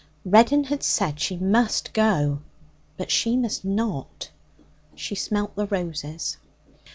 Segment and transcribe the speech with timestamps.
[0.25, 2.39] Reddin had said she must go,
[2.97, 4.31] but she must not.'
[4.95, 6.37] She smelt the roses.